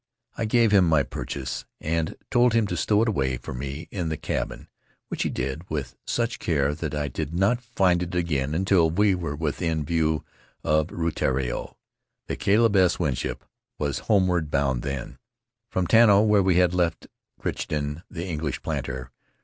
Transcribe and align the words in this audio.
I 0.35 0.45
gave 0.45 0.71
him 0.71 0.89
my 0.89 1.03
purchase 1.03 1.63
and 1.79 2.15
told 2.31 2.53
him 2.53 2.65
to 2.65 2.75
stow 2.75 3.03
it 3.03 3.07
away 3.07 3.37
for 3.37 3.53
me 3.53 3.87
in 3.91 4.09
the 4.09 4.17
cabin, 4.17 4.67
which 5.09 5.21
he 5.21 5.29
did 5.29 5.69
with 5.69 5.95
such 6.07 6.39
care 6.39 6.73
that 6.73 6.95
I 6.95 7.07
did 7.07 7.35
not 7.35 7.61
find 7.61 8.01
it 8.01 8.15
again 8.15 8.55
until 8.55 8.89
we 8.89 9.13
were 9.13 9.35
within 9.35 9.85
view 9.85 10.25
of 10.63 10.87
Rutiaro. 10.89 11.75
The 12.25 12.35
Caleb 12.35 12.75
S. 12.77 12.97
Winship 12.97 13.45
was 13.77 13.99
homeward 14.09 14.49
bound 14.49 14.81
then, 14.81 15.19
from 15.69 15.85
Tanao, 15.85 16.23
where 16.25 16.41
we 16.41 16.55
had 16.55 16.73
left 16.73 17.05
Crichton, 17.39 18.01
the 18.09 18.25
English 18.25 18.63
planter. 18.63 19.11